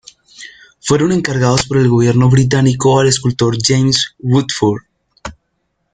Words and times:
Fueron 0.79 1.11
encargados 1.11 1.67
por 1.67 1.77
el 1.77 1.87
gobierno 1.87 2.27
británico 2.27 2.99
al 2.99 3.07
escultor 3.07 3.55
James 3.61 4.15
Woodford. 4.17 4.81